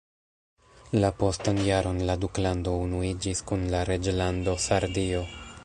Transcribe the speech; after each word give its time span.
La 1.01 1.11
postan 1.19 1.59
jaron 1.67 1.99
la 2.09 2.15
duklando 2.23 2.75
unuiĝis 2.87 3.45
kun 3.51 3.69
la 3.75 3.83
reĝlando 3.91 4.57
Sardio. 4.69 5.25